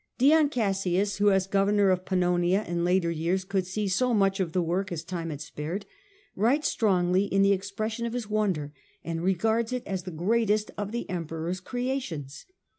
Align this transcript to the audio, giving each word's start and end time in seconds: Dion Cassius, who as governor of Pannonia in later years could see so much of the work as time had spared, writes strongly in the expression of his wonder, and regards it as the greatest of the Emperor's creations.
Dion 0.17 0.49
Cassius, 0.49 1.17
who 1.17 1.29
as 1.29 1.45
governor 1.45 1.91
of 1.91 2.05
Pannonia 2.05 2.63
in 2.67 2.83
later 2.83 3.11
years 3.11 3.43
could 3.43 3.67
see 3.67 3.87
so 3.87 4.15
much 4.15 4.39
of 4.39 4.51
the 4.51 4.59
work 4.63 4.91
as 4.91 5.03
time 5.03 5.29
had 5.29 5.41
spared, 5.41 5.85
writes 6.35 6.69
strongly 6.69 7.25
in 7.25 7.43
the 7.43 7.53
expression 7.53 8.07
of 8.07 8.13
his 8.13 8.27
wonder, 8.27 8.73
and 9.03 9.21
regards 9.21 9.71
it 9.71 9.85
as 9.85 10.01
the 10.01 10.09
greatest 10.09 10.71
of 10.75 10.91
the 10.91 11.07
Emperor's 11.07 11.59
creations. 11.59 12.47